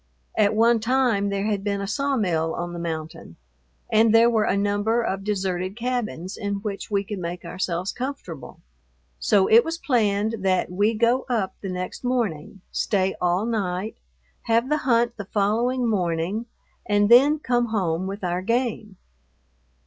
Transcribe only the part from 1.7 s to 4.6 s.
a sawmill on the mountain, and there were a